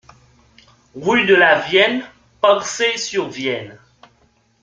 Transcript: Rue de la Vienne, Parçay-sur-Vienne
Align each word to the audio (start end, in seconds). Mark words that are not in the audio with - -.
Rue 0.95 1.27
de 1.27 1.35
la 1.35 1.59
Vienne, 1.59 2.01
Parçay-sur-Vienne 2.41 3.77